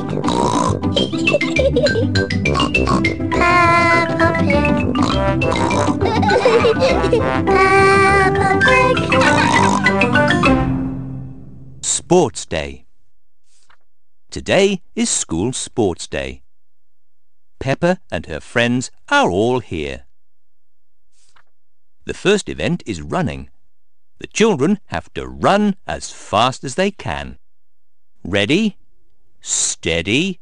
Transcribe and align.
Sports 0.00 0.16
Day. 12.46 12.86
Today 14.30 14.80
is 14.96 15.10
school 15.10 15.52
sports 15.52 16.06
day. 16.06 16.42
Peppa 17.58 17.98
and 18.10 18.24
her 18.24 18.40
friends 18.40 18.90
are 19.10 19.30
all 19.30 19.60
here. 19.60 20.06
The 22.06 22.14
first 22.14 22.48
event 22.48 22.82
is 22.86 23.02
running. 23.02 23.50
The 24.18 24.28
children 24.28 24.78
have 24.86 25.12
to 25.12 25.26
run 25.26 25.76
as 25.86 26.10
fast 26.10 26.64
as 26.64 26.76
they 26.76 26.90
can. 26.90 27.36
Ready? 28.24 28.78
Steady? 29.40 30.40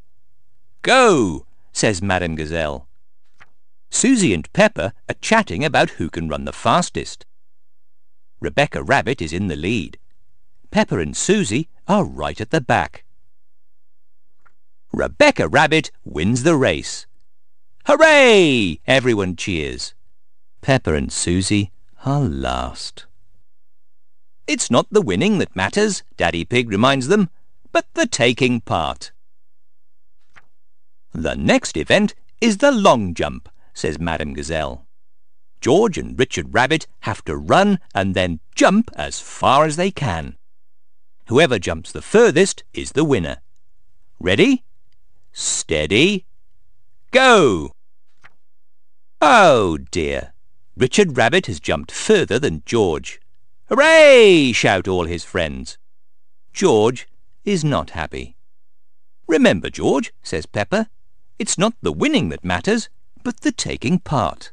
Go! 0.82 1.46
says 1.72 2.02
Madame 2.02 2.34
Gazelle. 2.34 2.88
Susie 3.90 4.34
and 4.34 4.52
Peppa 4.52 4.92
are 5.08 5.14
chatting 5.20 5.64
about 5.64 5.90
who 5.90 6.10
can 6.10 6.28
run 6.28 6.44
the 6.44 6.52
fastest. 6.52 7.24
Rebecca 8.40 8.82
Rabbit 8.82 9.22
is 9.22 9.32
in 9.32 9.48
the 9.48 9.56
lead. 9.56 9.98
Peppa 10.70 10.98
and 10.98 11.16
Susie 11.16 11.68
are 11.86 12.04
right 12.04 12.40
at 12.40 12.50
the 12.50 12.60
back. 12.60 13.04
Rebecca 14.92 15.48
Rabbit 15.48 15.90
wins 16.04 16.42
the 16.42 16.56
race. 16.56 17.06
Hooray! 17.86 18.80
Everyone 18.86 19.36
cheers. 19.36 19.94
Peppa 20.60 20.94
and 20.94 21.12
Susie 21.12 21.70
are 22.04 22.22
last. 22.22 23.06
It's 24.46 24.70
not 24.70 24.86
the 24.90 25.02
winning 25.02 25.38
that 25.38 25.54
matters, 25.56 26.02
Daddy 26.16 26.44
Pig 26.44 26.70
reminds 26.70 27.08
them, 27.08 27.30
but 27.72 27.86
the 27.94 28.06
taking 28.06 28.60
part. 28.60 29.12
The 31.12 31.34
next 31.34 31.76
event 31.76 32.14
is 32.40 32.58
the 32.58 32.70
long 32.70 33.14
jump, 33.14 33.48
says 33.74 33.98
Madame 33.98 34.34
Gazelle. 34.34 34.86
George 35.60 35.98
and 35.98 36.18
Richard 36.18 36.54
Rabbit 36.54 36.86
have 37.00 37.24
to 37.24 37.36
run 37.36 37.80
and 37.94 38.14
then 38.14 38.40
jump 38.54 38.90
as 38.94 39.20
far 39.20 39.64
as 39.64 39.76
they 39.76 39.90
can. 39.90 40.36
Whoever 41.26 41.58
jumps 41.58 41.92
the 41.92 42.02
furthest 42.02 42.62
is 42.72 42.92
the 42.92 43.04
winner. 43.04 43.38
Ready? 44.20 44.64
Steady. 45.32 46.26
Go! 47.10 47.72
Oh 49.20 49.78
dear! 49.90 50.32
Richard 50.76 51.16
Rabbit 51.16 51.46
has 51.46 51.58
jumped 51.58 51.90
further 51.90 52.38
than 52.38 52.62
George. 52.64 53.20
Hooray! 53.68 54.52
shout 54.52 54.86
all 54.86 55.04
his 55.04 55.24
friends. 55.24 55.76
George 56.52 57.08
is 57.48 57.64
not 57.64 57.90
happy. 57.90 58.36
Remember, 59.26 59.70
George, 59.70 60.12
says 60.22 60.44
Peppa, 60.44 60.90
it's 61.38 61.56
not 61.56 61.72
the 61.80 61.92
winning 61.92 62.28
that 62.28 62.44
matters, 62.44 62.90
but 63.24 63.40
the 63.40 63.52
taking 63.52 63.98
part. 63.98 64.52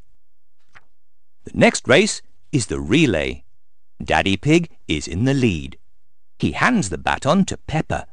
The 1.43 1.51
next 1.53 1.89
race 1.89 2.21
is 2.53 2.67
the 2.67 2.79
relay. 2.79 3.43
Daddy 4.01 4.37
Pig 4.37 4.69
is 4.87 5.09
in 5.09 5.25
the 5.25 5.33
lead. 5.33 5.77
He 6.39 6.53
hands 6.53 6.87
the 6.87 6.97
baton 6.97 7.43
to 7.45 7.57
Peppa. 7.57 8.07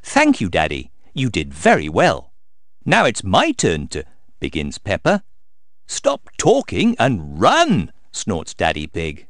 Thank 0.00 0.40
you, 0.40 0.48
Daddy. 0.48 0.92
You 1.12 1.28
did 1.28 1.52
very 1.52 1.88
well. 1.88 2.32
Now 2.84 3.04
it's 3.04 3.24
my 3.24 3.50
turn 3.50 3.88
to, 3.88 4.04
begins 4.38 4.78
Peppa. 4.78 5.24
Stop 5.88 6.30
talking 6.38 6.94
and 7.00 7.40
run, 7.40 7.92
snorts 8.12 8.54
Daddy 8.54 8.86
Pig. 8.86 9.26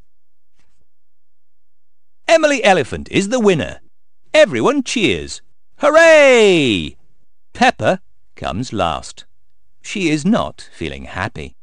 Emily 2.26 2.62
Elephant 2.62 3.08
is 3.10 3.30
the 3.30 3.40
winner. 3.40 3.80
Everyone 4.40 4.84
cheers. 4.84 5.42
Hooray! 5.78 6.96
Peppa 7.54 8.00
comes 8.36 8.72
last. 8.72 9.24
She 9.82 10.10
is 10.10 10.24
not 10.24 10.70
feeling 10.72 11.06
happy. 11.06 11.56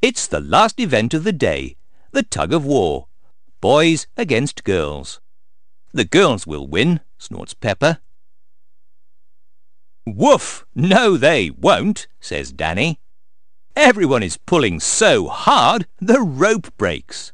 It's 0.00 0.28
the 0.28 0.38
last 0.38 0.78
event 0.78 1.12
of 1.12 1.24
the 1.24 1.32
day, 1.32 1.74
the 2.12 2.22
tug 2.22 2.52
of 2.52 2.64
war. 2.64 3.08
Boys 3.60 4.06
against 4.16 4.62
girls. 4.62 5.20
The 5.92 6.04
girls 6.04 6.46
will 6.46 6.68
win, 6.68 7.00
snorts 7.18 7.54
Peppa. 7.54 7.98
Woof! 10.06 10.64
No, 10.76 11.16
they 11.16 11.50
won't, 11.50 12.06
says 12.20 12.52
Danny. 12.52 13.00
Everyone 13.74 14.22
is 14.22 14.36
pulling 14.36 14.78
so 14.78 15.26
hard 15.26 15.88
the 15.98 16.20
rope 16.20 16.68
breaks. 16.76 17.32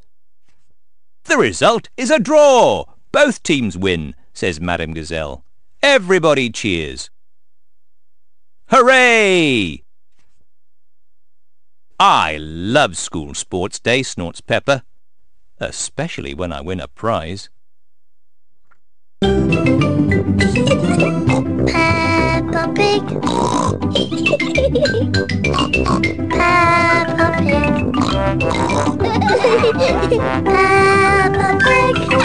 The 1.25 1.37
result 1.37 1.91
is 1.99 2.11
a 2.11 2.19
draw. 2.19 2.87
Both 3.13 3.43
teams 3.43 3.77
win, 3.77 4.15
says 4.33 4.61
Madame 4.61 4.95
Gazelle. 4.95 5.45
Everybody 5.83 6.51
cheers. 6.51 7.11
Hooray! 8.69 9.83
I 11.99 12.37
love 12.39 12.97
school 12.97 13.35
sports 13.35 13.81
day, 13.81 14.05
snorts 14.05 14.41
Peppa, 14.41 14.85
especially 15.59 16.35
when 16.35 16.53
I 16.53 16.61
win 16.61 16.79
a 16.81 16.87
prize. 16.87 17.51
Peppa 19.21 19.43
Pig. 22.75 23.03
Peppa 26.31 27.43
Pig. 27.43 27.93
Peppa 30.45 32.20